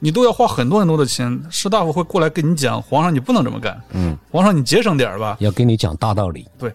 [0.00, 1.40] 你都要花很多很多的钱。
[1.48, 6.74] 士大夫会过来跟你讲，皇上你不能这么干，嗯，皇上你节省点吧，要跟你讲大道理，对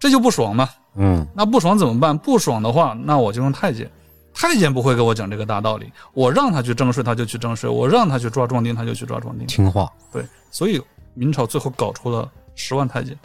[0.00, 0.68] 这就不爽嘛。
[0.96, 2.18] 嗯那不爽怎么办？
[2.18, 3.88] 不爽的话，那我就用太监。
[4.34, 9.46] 太监不会给我讲这个大道理，我让他去征税，他就去征税；我让他去抓壮丁，他就去抓壮丁。
[9.46, 9.88] 听话。
[10.10, 10.82] 对，所以
[11.14, 13.16] 明朝最后搞出了十万太监。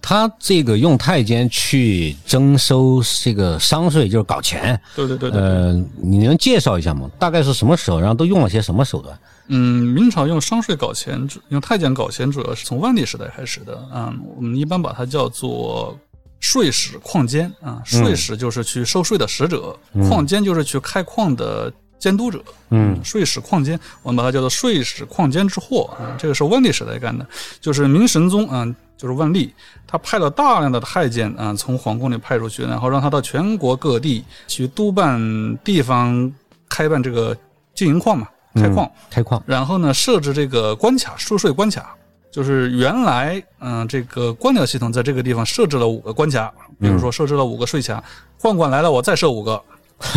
[0.00, 4.80] 他这个用太监去征收这个商税，就是搞钱。
[4.94, 5.40] 对对对对。
[5.40, 7.10] 呃，你能介绍一下吗？
[7.18, 7.98] 大概是什么时候？
[8.00, 9.18] 然后都用了些什么手段？
[9.48, 13.88] 嗯，明朝用商税搞钱，用太监搞钱，主要是从万历时代开始的。
[13.94, 15.98] 嗯，我们一般把它叫做
[16.38, 17.82] 税使矿监啊。
[17.84, 19.74] 税使就是去收税的使者，
[20.08, 22.42] 矿监就是去开矿的监督者。
[22.70, 26.14] 嗯，税使矿监，我们把它叫做税使矿监之祸啊。
[26.18, 27.26] 这个是万历时代干的，
[27.60, 29.52] 就是明神宗啊，就是万历，
[29.86, 35.18] 他派了大量的太监啊，从皇宫里派出去，然后让他到全国各地去督办
[35.64, 36.30] 地方
[36.68, 37.36] 开办这个
[37.74, 38.90] 经营矿嘛，开矿。
[39.10, 39.42] 开矿。
[39.46, 41.94] 然后呢，设置这个关卡收税关卡，
[42.30, 48.04] 就是原来嗯、这个官僚系统在这个地方设置了五个关卡，比如说设置了五个税卡，
[48.38, 49.60] 宦官来了我再设五个，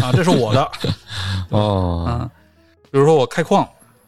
[0.02, 0.72] 啊，这是我的
[1.50, 2.30] 哦，啊。
[2.92, 3.68] 比如说我开矿，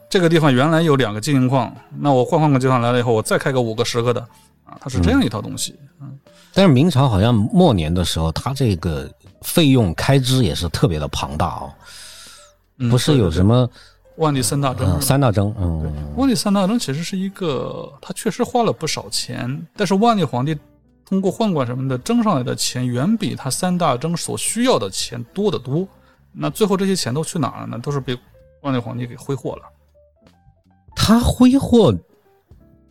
[0.09, 4.21] 这个地方原来有两个金银矿，那我换换个地方来了以后，我再开个五个十个的
[4.65, 5.75] 啊，它是这样一套东西。
[6.01, 6.19] 嗯
[6.55, 9.09] 但是明朝好像末年的时候，它这个
[9.41, 11.73] 费用开支也是特别的庞大哦，
[12.77, 13.67] 嗯不是有什么
[14.17, 20.55] 万历三大征嗯三大征，嗯万历三大征其实是一个，他确实花了不少钱，但是万历皇帝
[21.05, 25.87] 通过宦官什么的征上来的钱，远比他三大征所需要的钱多得多。
[26.31, 27.79] 那最后这些钱都去哪儿了呢？
[27.79, 28.17] 都是被
[28.61, 29.63] 万历皇帝给挥霍了。
[30.95, 31.93] 他挥霍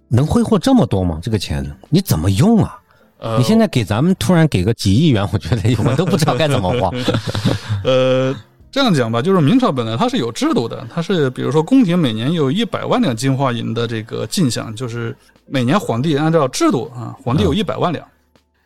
[0.08, 1.18] 能挥霍这么多吗？
[1.22, 2.78] 这个钱你怎么用啊？
[3.18, 6.90] 呃，你现在给咱们突然给个几亿元，我觉得我都不知道该怎么花。
[7.84, 8.34] 呃，
[8.72, 15.14] 这样讲吧，就是明朝本来它是有制度的，它是比如说宫廷每年有一百万两金花银的这个进项，就是
[15.46, 18.02] 每年皇帝按照制度啊，皇帝有一百万两，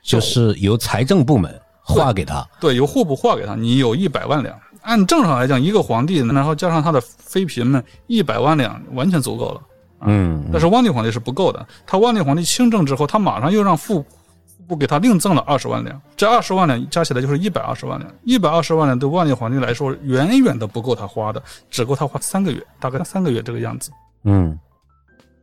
[0.00, 4.56] 就是由财政部门划给他，对，由户部划给他，你有一百万两。
[4.82, 9.60] 按正常来讲，一个皇帝，然后加上他的妃嫔们，一百万两完全足够了。
[10.02, 14.06] 嗯，但是万历皇帝是不够的，他万历皇帝亲政之后，他马上又让户
[14.66, 23.90] 户部给他另赠了二十万两，这二十万两加起来就是一百二十万两，一百二十万两对万历皇帝来说远远的不够他花的，只够他花三个月，大概三个月这个样子。
[24.24, 24.58] 嗯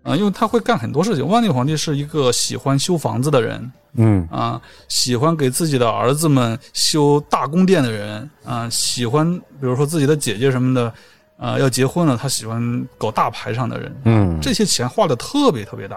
[0.04, 1.26] 啊，因为他会干很多事情。
[1.26, 10.94] 万历皇帝是一个喜欢修房子的人嗯啊，喜欢给自己的儿子们修大宫殿的人啊，喜欢比如说自己的姐姐什么的
[11.38, 15.96] 啊要结婚了，他喜欢搞大排场的人，嗯，这些钱花的特别特别大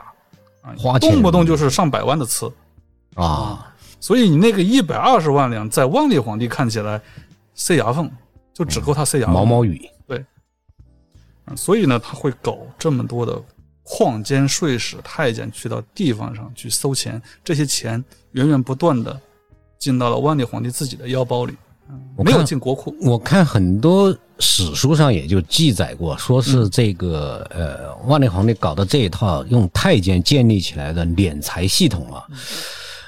[0.63, 2.49] 啊，花动不动就是上百万的次。
[3.17, 7.01] 啊，所以你那个一百二十万两，在万历皇帝看起来
[7.55, 8.11] 塞牙缝，
[8.55, 9.35] 就只够他塞牙缝。
[9.35, 10.25] 毛毛雨，对
[11.57, 13.41] 所以呢，他会搞这么多的
[13.83, 19.19] 矿监、税使、太监去到地方上去搜钱，这些钱源源不断的
[19.79, 21.55] 进到了万历皇帝自己的腰包里，
[21.89, 22.95] 嗯没有进国库。
[23.01, 32.27] 我看很多史书上也就记载过，说是这个、呃万历皇帝搞的这一套用太监建立起来的敛财系统啊，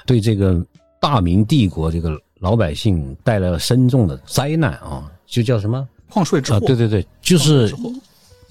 [0.09, 0.59] 对这个
[0.99, 5.87] 大明帝国这个老百姓带来了深重的灾难啊，就叫什么啊？
[6.09, 7.71] 矿税之祸，对对对，就是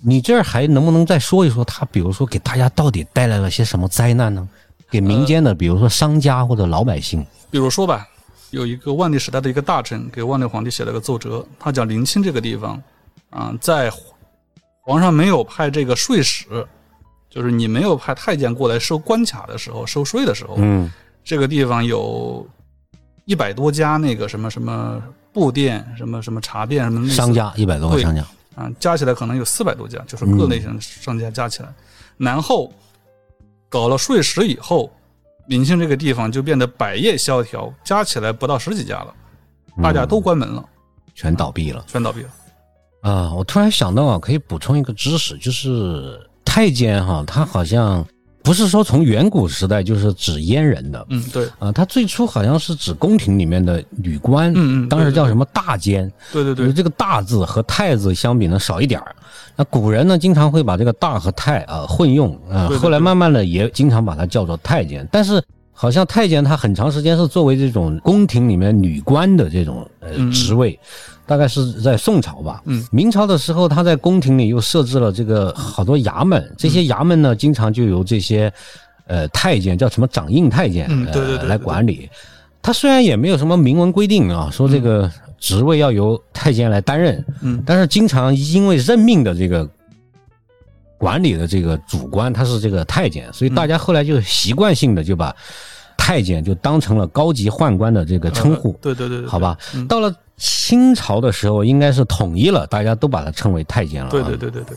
[0.01, 4.49] 你这儿还能不能再说一说他，比如说给大家到底带来了些什么灾难呢？
[4.89, 8.07] 给民间的，比如说商家或者老百姓，比如说吧，
[8.51, 12.81] 有一个万历时代的一个大臣给万历皇帝写了个奏折，他讲临清这个地方
[13.31, 13.91] 啊，在
[14.81, 16.47] 皇上没有派这个税使，
[17.29, 20.89] 就是你没有派太监过来收关卡的时候，收税的时候，嗯
[21.29, 22.49] 这个地方有
[23.27, 24.99] 一百多家那个什么什么
[25.31, 31.69] 布店、什么什么茶店、什么类似商家一百多个对商家，啊，加起来可能有四百多家，就是各类型的商家加起来。
[32.17, 32.73] 然后
[33.69, 34.91] 搞了税使以后，
[35.49, 39.15] 临清这个地方就变得百业萧条，加起来不到十几家了，
[39.83, 40.65] 大家都关门了，
[41.15, 41.85] 全倒闭了。
[41.87, 42.31] 全倒闭了。
[43.03, 48.03] 啊，我突然想到啊，可以补充一个知识，就是太监哈，他好像
[48.49, 51.07] 不是说从远古时代就是指阉人的。
[51.11, 59.15] 嗯，对，啊，他最初好像是指宫廷里面的女官，嗯嗯当时叫什么大监，对对对，这个大字和太字相比呢少一点儿。
[59.55, 65.43] 那古人呢，经常会把这个大和太啊混用啊，后来慢慢的也经常把它叫做太监，但是。
[65.81, 70.29] 好像太监他很长时间是作为这种宫廷里面女官的这种呃嗯。
[70.33, 70.77] 职位，
[71.25, 72.61] 大概是在宋朝吧。
[72.65, 78.53] 嗯，明朝的时候，他在宫廷里又设置了这个好多衙门，这些衙门呢，经常就由这些
[79.07, 82.11] 呃太监叫什么掌印太监嗯对对对来管理。
[82.61, 87.63] 他虽然也没有什么明文规定啊，说这个职位要由太监来担任，嗯。
[87.65, 89.65] 但是经常因为任命的这个
[90.99, 95.35] 管理的这个主官他是这个太监，所以大家后来就习惯性的就把
[95.97, 99.57] 太监就当成了高级宦官的这个称呼，对对对对，好吧？
[99.75, 104.11] 嗯到了清朝的时候，应该是统一了，大家都把它称为太监了、啊。
[104.11, 104.77] 对对对对对，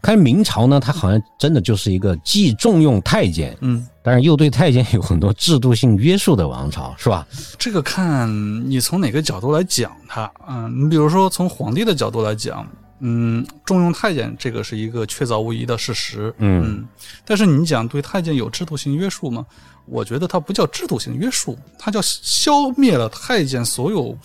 [0.00, 7.26] 看明朝呢，它好像真的就是一个既重用太监，嗯，但是又对太监有很多制度性约束的王朝，是吧？
[7.58, 8.30] 这个看
[8.70, 12.64] 你从哪个角度来讲它，嗯，你比如说从皇帝的角度来讲，
[13.00, 16.88] 嗯，重用太监这个是一个确凿无疑的事实，嗯嗯，
[17.24, 19.44] 但是你讲对太监有制度性约束吗？
[19.84, 24.16] 我觉得它不叫制度性约束，它叫消灭了太监所有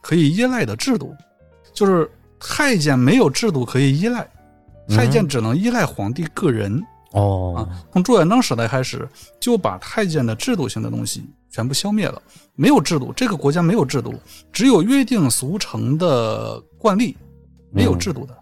[0.00, 1.14] 可以依赖的制度，
[1.74, 4.26] 就是太监没有制度可以依赖，
[4.88, 6.82] 太监只能依赖皇帝个人。
[7.12, 7.58] 哦，啊，
[7.92, 9.06] 从朱元璋时代开始，
[9.40, 12.22] 就把太监的制度性的东西全部消灭了，
[12.54, 14.14] 没有制度，这个国家没有制度，
[14.52, 17.16] 只有约定俗成的惯例，
[17.70, 18.36] 没有制度的。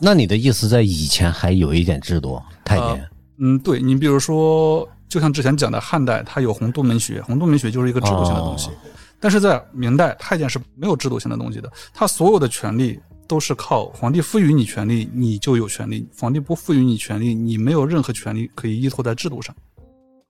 [0.00, 3.08] 那你的意思在以前还有一点制度，太监？
[3.38, 8.72] 嗯，对你比如说，就像之前讲的汉代，它有洪都门学，洪都门学就是一个制度性的东西，哦
[9.18, 19.56] 但是在明代，太监是没有制度性的东西的，他所有的权利都是靠皇帝赋予你权利，你就有权利；皇帝不赋予你权利，你没有任何权利可以依托在制度上。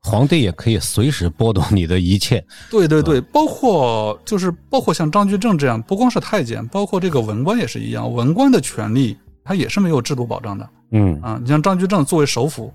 [0.07, 2.42] 皇帝也可以随时剥夺你的一切。
[2.71, 10.69] 对对对，包括就是包括像张居正这样，不光是太监，包括这个文官也是一样，文官的权利他也是没有制度保障的。
[10.92, 11.21] 嗯。
[11.21, 11.40] 啊。
[11.42, 12.73] 你像张居正作为首辅，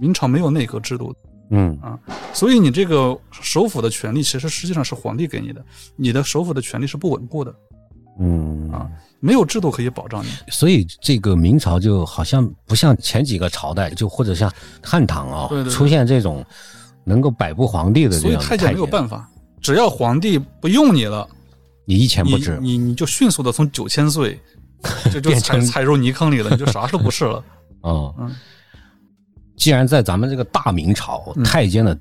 [0.00, 1.14] 明朝没有内阁制度，
[1.50, 1.78] 嗯。
[1.80, 1.96] 啊
[2.32, 5.64] 所以你这个首辅的权利其实实际上是皇帝给你的，
[5.94, 7.54] 你的首辅的权利是不稳固的，
[8.18, 8.68] 嗯。
[8.72, 8.90] 啊
[9.22, 10.28] 没有制度可以保障你。
[10.48, 16.44] 所以这个明朝就好像不像前几个朝代，就或者像汉唐啊、对对对出现这种
[17.04, 19.30] 能够摆布皇帝的这所以样的太监没有，办法，
[19.60, 21.26] 只要皇帝不用你了，
[21.84, 22.58] 你一钱不值。
[22.60, 24.38] 你你就迅速的从九千岁
[25.04, 27.44] 就就变成踩踩入泥坑里了，你就啥都不是了。
[27.82, 28.34] 哦，嗯
[29.56, 31.96] 既然在咱们这个大明朝，嗯太监的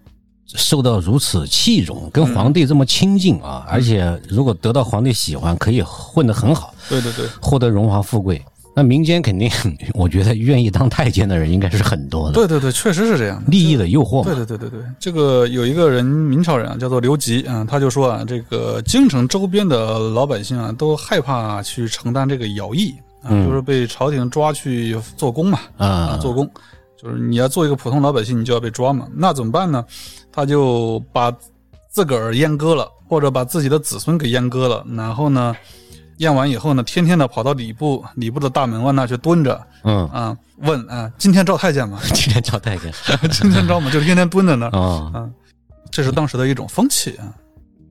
[0.55, 7.25] 受到如此器重，跟皇帝这么亲近嗯啊，而且如果得到皇帝喜欢，可以混得很好，对对对。
[7.41, 8.41] 获得荣华富贵。
[8.73, 9.51] 那民间肯定，
[9.93, 13.43] 我觉得愿意当太监的人应该是很多的，对对对，确实是这样。
[13.47, 14.45] 利益的诱惑对嘛。
[14.45, 26.49] 对对对对，这个有一个人，明朝人啊，叫做刘吉啊、他就说啊，这个京城周边的老百姓啊，都害怕去承担这个徭役啊，嗯就是被朝廷抓去做工嘛啊，啊，做工，
[26.97, 29.05] 就是你要做一个普通老百姓，你就要被抓嘛。
[29.13, 29.83] 那怎么办呢？
[30.31, 31.31] 他就把
[31.89, 35.55] 自个儿阉割了，或者把自己的子孙给阉割了，然后呢，
[36.17, 41.99] 验完以后呢，天天的跑到礼部礼部的大门外那去蹲着嗯，啊，问啊，今天招太监吗？
[42.13, 42.93] 今天招太监
[43.31, 43.91] 今天招吗？
[43.91, 44.79] 就是天天蹲在那儿。
[44.79, 45.29] 啊，
[45.91, 47.33] 这是当时的一种风气啊。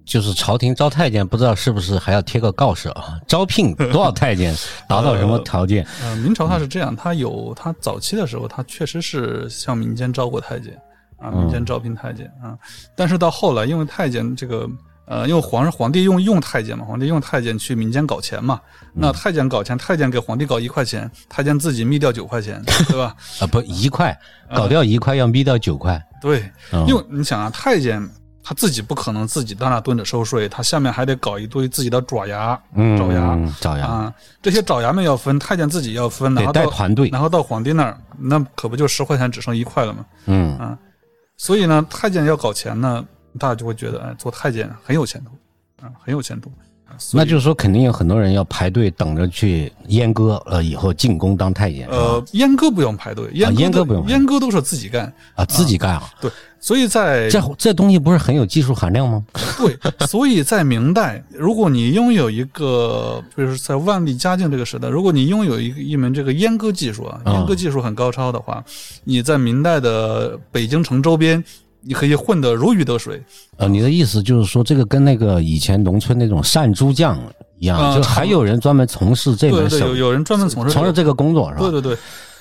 [0.07, 3.20] 就是朝廷招太监，不知道是不是还要贴个告示啊？
[3.29, 4.53] 招聘多少太监，
[4.88, 5.87] 达到什么条件？
[6.03, 10.76] 呃，明朝他是这样，他有他早期的时候，他确实是向民间招过太监
[11.20, 12.56] 啊，民间招聘太监啊。
[12.96, 14.68] 但是到后来，因为太监这个
[15.06, 18.61] 呃，因为皇上皇帝用用太监嘛，皇帝用太监去民间搞钱嘛，
[18.94, 23.14] 那太监搞钱，太监给皇帝搞一块钱，太监自己密掉九块钱，对吧？
[23.40, 24.16] 啊，不一块，
[24.54, 26.00] 搞掉一块要密掉九块。
[26.20, 28.00] 对，嗯因为你想啊，太监
[28.42, 33.52] 他自己不可能自己在那蹲着收税，他下面还得搞一堆自己的爪牙、嗯，爪牙。
[33.61, 37.09] 爪牙，啊，这些爪牙们要分，太监自己要分，然得后到带团队。
[37.11, 40.04] 然后到皇帝那儿，那可不就十块钱只剩一块了吗？
[40.26, 40.78] 嗯啊，
[41.42, 43.03] 所以呢，太监要搞钱呢，
[43.38, 45.31] 大家就会觉得，哎，做太监很有前途，
[45.83, 46.53] 啊，很有前途。
[47.12, 51.88] 那就是说，肯定有很多人要排队等着去阉割呃以后进宫当太监。
[51.88, 55.12] 呃，阉割不用排队，阉割阉割不用排队阉割都是自己干。
[55.35, 59.24] 啊，自己干啊，对，所以在这这东西不是很有技术含量吗？
[59.59, 68.62] 对，所以在明代，如果你拥有一个，比如说在万历嘉靖这个时代，如果你拥有一一门这个阉割技术啊，嗯阉割技术很高超的话，
[69.05, 71.42] 你在明代的北京城周边，
[71.82, 73.22] 你可以混得如鱼得水。
[73.56, 77.18] 呃，你的意思就是说，这个跟那个以前农村那种善猪匠
[77.59, 81.61] 一样，啊就还有人专门从事这对对，有有人专门从事从事这个工作是吧？
[81.61, 81.94] 对对对，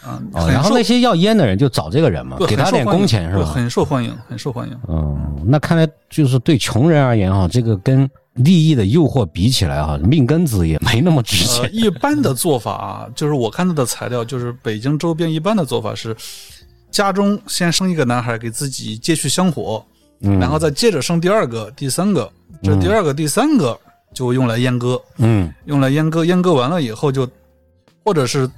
[0.04, 3.46] 啊，哦，然后那些要烟的人就找这个人嘛，给他点工钱是吧？
[3.46, 4.78] 很受欢迎，很受欢迎。
[4.88, 11.76] 嗯，那看来就是对穷人而言哈，这个跟利益的诱惑比起来哈，命根子也没那么值呃，钱。
[11.76, 16.16] 一般的做法啊，就是我看到的材料，就是北京周边一般的做法是，
[16.92, 19.84] 家中先生一个男孩给自己接续香火，
[20.22, 20.40] 嗯。
[20.40, 22.32] 然后再接着生第二个、第三个，
[22.64, 23.80] 这第二个、第三个
[24.14, 25.54] 就用来阉割，嗯。
[25.66, 27.30] 用来阉割，阉割完了以后就，
[28.04, 28.50] 或者是，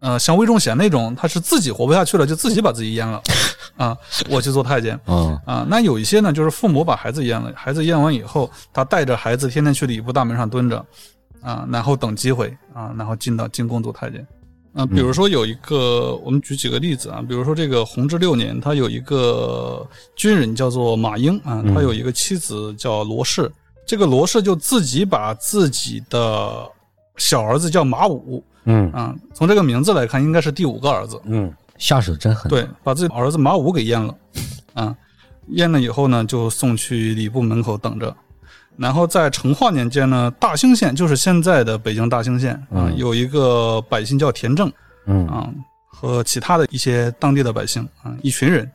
[0.00, 3.22] 呃，像魏忠贤那种，他是自己活不下去了，就自己把自己阉了，
[3.76, 3.96] 啊，
[4.28, 4.98] 我去做太监。
[5.06, 5.38] 嗯。
[5.46, 10.84] 啊，那有一些呢，就是父母把孩子阉了，孩子阉完以后，他带着孩子天天去礼部大门上蹲着，
[11.40, 14.26] 啊，然后等机会啊，然后进到进宫做太监。
[14.72, 23.50] 啊，比如说有一个，我们举几个例子啊，比如说这个弘治六年，他有一个军人叫做马英啊，他有一个妻子叫罗氏，
[23.84, 26.64] 这个罗氏就自己把自己的
[27.16, 32.48] 小儿子叫马武嗯啊，从这个名字来看，应该是第五个儿子，嗯，下手真狠。
[32.48, 34.14] 对，把自己儿子马武给阉了，
[34.74, 34.96] 啊，
[35.52, 38.14] 阉了以后呢，就送去礼部门口等着。
[38.80, 44.72] 然后在成化年间呢，大兴县就是现在的北京大兴县啊，嗯有一个百姓叫田正
[45.06, 45.50] 嗯啊，
[45.86, 48.70] 和其他的一些当地的百姓啊，一群人，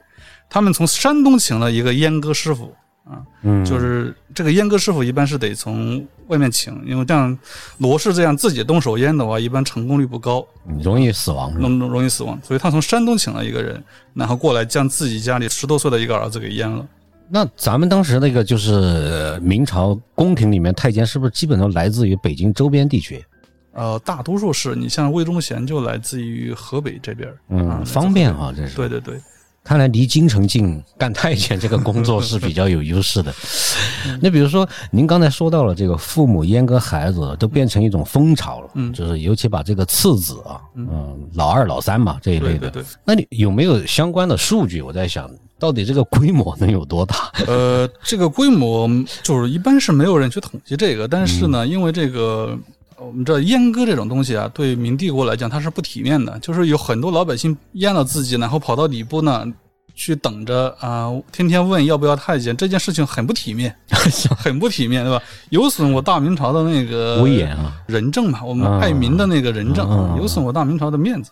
[0.47, 2.71] 他们从山东请了一个阉割师傅
[3.03, 7.35] 啊，嗯，就是这个阉割师傅一般是得从外面请，因为这样
[7.79, 10.45] 罗氏这样自己动手阉的话，一般成功率不高。
[10.83, 11.51] 容易死亡？
[11.55, 13.83] 容容易死亡，所以他从山东请了一个人，
[14.13, 16.85] 然后过来将自己家里十多岁的一个儿子给阉了。
[17.29, 23.23] 那咱们当时那个就是呃明朝宫廷里面太监，是不是基本都来自于北京周边地区？
[23.73, 28.75] 呃，大多数是你像魏忠贤就来自于河北这边嗯，方便啊，这是。
[28.75, 29.19] 对对对，
[29.65, 33.33] 看来离京城近，干太监这个工作是比较有优势的。
[34.21, 42.69] 那比如说，您刚才说到了这个父母阉割孩子，都变成一种风潮了，嗯就是尤其把这个次子啊，嗯，老二、老三嘛这一类的。
[42.69, 42.85] 对对对。
[43.03, 44.81] 那你有没有相关的数据？
[44.81, 47.31] 我在想，到底这个规模能有多大？
[47.47, 48.89] 呃，这个规模
[49.23, 52.57] 就是一般是没有人去统计这个，但是呢，因为这个
[52.97, 59.45] 我们知道阉割这种东西啊，对明帝国来讲它是不体面的，就是有很多老百姓阉了自己，然后跑到礼部呢。
[59.97, 63.73] 去等着啊、天天问要不要太监，这件事情很不体面，
[64.37, 65.23] 很不体面，对吧？
[65.51, 67.81] 有损我大明朝的那个威严啊！
[67.87, 71.31] 仁政嘛，我们嗯爱民的那个仁政，有损我大明朝的面子。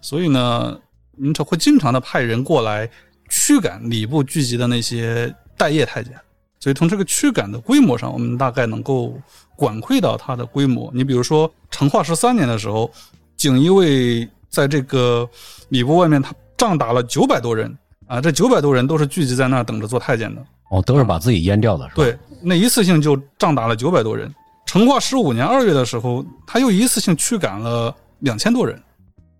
[0.00, 0.74] 所以呢，
[1.18, 2.88] 明朝会经常的派人过来
[3.28, 6.12] 驱赶礼部聚集的那些待业太监。
[6.60, 9.16] 所以从这个驱赶的规模上，我们大概能够
[9.54, 10.90] 管窥到它的规模。
[10.92, 12.90] 你比如说，成化十三年的时候，
[13.36, 15.28] 锦衣卫在这个
[15.68, 17.72] 礼部外面，他仗打了九百多人
[18.08, 20.44] 啊，这九百多人都是聚集在那儿等着做太监的。
[20.70, 22.02] 哦，都是把自己阉掉的，是吧？
[22.02, 24.34] 对，那一次性就仗打了九百多人。
[24.66, 28.82] 成化十五年二月的时候，他又一次性驱赶了两千多人。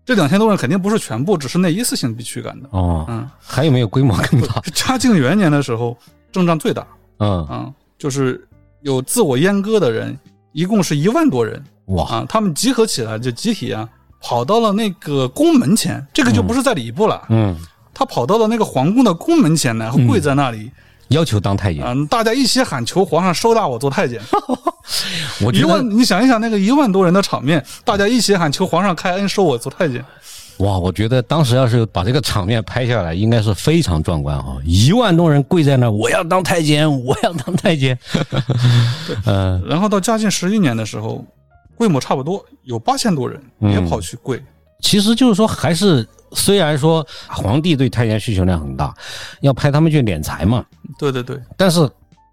[0.09, 2.67] 这两千多人肯定不是全部，只是那一次性被驱赶的。
[2.71, 4.59] 哦，嗯，还有没有规模更大？
[4.73, 5.95] 嘉靖元年的时候，
[6.31, 6.83] 阵仗最大。
[7.19, 8.43] 嗯，嗯，就是
[8.81, 10.17] 有自我阉割的人，
[10.51, 11.63] 一共是一万多人。
[11.89, 13.87] 哇，啊，他们集合起来就集体啊，
[14.19, 17.55] 跑到了那个宫门前，这个就不是在礼部了，嗯，
[17.93, 20.71] 他跑到了那个皇宫的宫门前，然后跪在那里，
[21.09, 24.19] 要求当太监，啊，大家一起喊求皇上收纳我做太监。
[25.39, 30.03] 一 我觉得万，你想一想那个一万多人的场面，大家一起喊求皇上开恩收我做太监。
[30.57, 34.57] 哇，我觉得当时要是把这个场面拍下来，应该是非常壮观啊！
[34.65, 37.97] 一万多人跪在那儿，我要当太监，我要当太监。
[39.25, 41.23] 呃，然后到嘉靖十一年的时候，
[41.75, 44.43] 规模差不多有八千多人嗯也跑去跪。
[44.81, 48.93] 其实就是说，还是虽然说皇帝对太监需求量很大，
[49.39, 50.65] 要派他们去敛财嘛，
[50.97, 51.89] 对对对，但是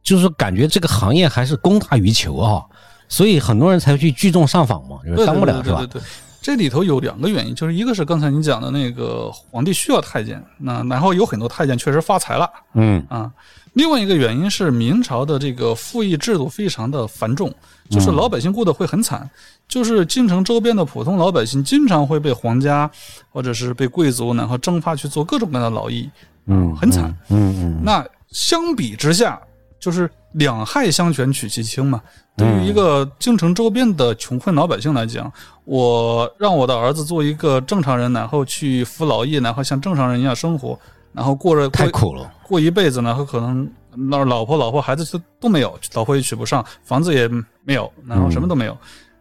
[0.07, 2.63] 就是感觉这个行业还是供大于求啊，
[3.09, 6.01] 所以很多人才去聚众上访嘛，就是对当不了是吧对对对？
[6.01, 6.03] 对对。
[6.41, 13.29] 这里头有两个原因，就是一个是刚才你讲的那个皇帝需要太监，那然后有很多太监确实发财了嗯啊。
[13.73, 17.53] 另外一个原因是明朝的这个赋役制度非常的繁重，
[17.91, 19.29] 就是老百姓过得会很惨，
[19.67, 22.89] 就是京城周边的普通老百姓经常会被皇家
[23.33, 26.09] 或者是被贵族然后征发去做各种各样的劳役，
[26.47, 27.13] 嗯，很惨。
[27.29, 29.41] 嗯嗯那相比之下，
[29.87, 32.03] 就是两害相权取其轻嘛。
[32.37, 35.33] 对于一个京城周边的穷困老百姓来讲，
[35.65, 40.77] 我让我的儿子做一个正常人，然后去服劳役，然后像正常人一样生活，
[41.13, 42.29] 然后过着过太苦了。
[42.43, 47.29] 过一辈子呢，可能那老婆、老婆、孩子都都没有，老婆也娶不上，房子也
[47.63, 48.77] 没有，然后什么都没有。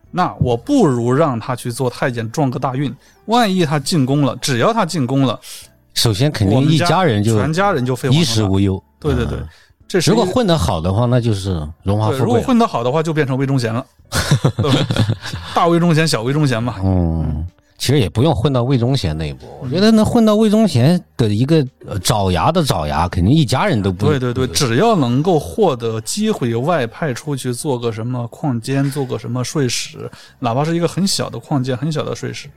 [0.10, 2.92] 那我不如让他去做太监，撞个大运。
[3.26, 5.40] 万一他进宫了，只要他进宫了，
[5.94, 8.24] 首先肯定一家家人就全家人就废衣。
[8.24, 8.82] 食无忧。
[9.00, 9.48] 对对对嗯，
[9.88, 12.42] 这是如果混得好的话，那就是荣华富贵，如果。
[12.42, 13.86] 混得好的话，就变成魏忠贤了，
[14.58, 14.88] 对吧
[15.54, 16.76] 大魏忠贤、小魏忠贤嘛。
[16.84, 17.46] 嗯，
[17.78, 30.10] 其实也不用混到魏忠贤那一步，我觉得能混到魏忠贤的一个呃爪牙的爪牙，肯定一家人都不对对对，只要能够获得机会外派出去做个什么矿监，做个什么税使，
[30.40, 32.50] 哪怕是一个很小的矿监、很小的税使，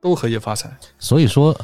[0.00, 0.70] 都可以发财。
[0.98, 1.56] 所以说，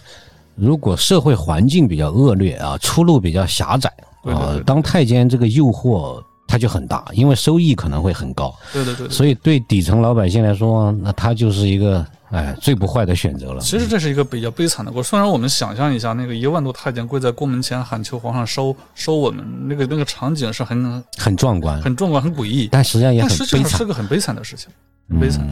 [0.55, 3.93] 如果社会环境比较恶劣啊，出路比较狭窄，
[4.23, 9.11] 呃，对对对当太监这个诱惑它就很大，因为收益可能会很高，对对对对。
[9.14, 13.61] 所以对底层老百姓来说，那他就是一个哎最不坏的选择了。
[13.61, 15.09] 其实这是一个比较悲惨的故事。
[15.09, 23.85] 虽然我们想象一下，那个一万多太监跪在宫门前喊求皇上收收我们，那个那个场景是很很壮观，很壮观、很诡异，但实际上也很悲惨是。
[23.85, 24.68] 个很悲惨的事情，
[25.09, 25.47] 很悲惨。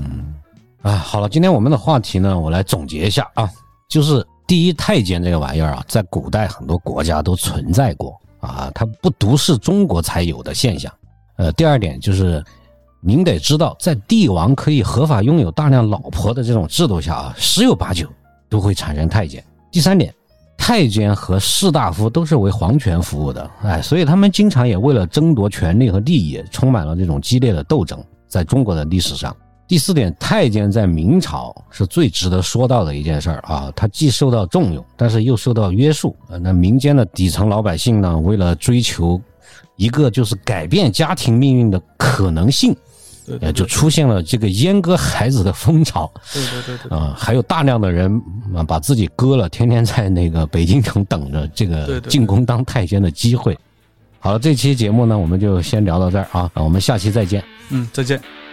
[0.82, 3.48] 啊，好了，今天我们的话题呢，我来总结一下啊，
[3.88, 10.92] 就是第一，太监这个玩意儿啊，在古代很多国家都存在过啊，它不独是中国才有的现象。
[11.36, 12.44] 呃，第二点就是，
[13.00, 18.08] 您得知道，在帝王可以合法拥有大量老婆的这种制度下啊，十有八九
[18.48, 19.44] 都会产生太监。
[19.70, 20.12] 第三点，
[20.56, 29.34] 太监和士大夫都是为皇权服务的，哎，所以他们经常也为了争夺权力和利益，充满了这种激烈的斗争，在中国的历史上。
[29.68, 36.16] 第四点，太监在明朝是最值得说到的一件事儿啊，他既受到重用，但是又受到约束。
[36.30, 39.20] 呃，那民间的底层老百姓呢，为了追求
[39.76, 42.74] 一个就是改变家庭命运的可能性，
[43.42, 46.10] 呃，就出现了这个阉割孩子的风潮。
[46.32, 48.10] 对对对对啊、还有大量的人
[48.56, 53.54] 啊把自己割了，天天在那个北京城等着这个进宫当太监的机会。
[54.18, 57.44] 好了，这期节目呢，我们就先聊到这儿啊，啊我们下期再见。
[57.68, 58.16] 嗯，再见。
[58.16, 58.47] 嗯